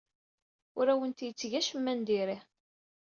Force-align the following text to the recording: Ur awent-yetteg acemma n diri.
Ur 0.79 0.85
awent-yetteg 0.93 1.51
acemma 1.59 1.93
n 1.97 1.99
diri. 2.07 2.37